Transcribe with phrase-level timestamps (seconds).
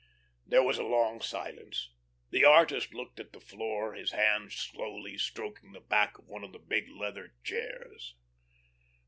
[0.47, 1.91] There was a long silence.
[2.31, 6.53] The artist looked at the floor his hand slowly stroking the back of one of
[6.53, 8.15] the big leather chairs.